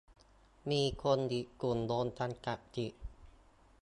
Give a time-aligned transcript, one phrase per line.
[0.69, 3.01] มีคนอีกกลุ่มโดนจำกัดสิทธิ์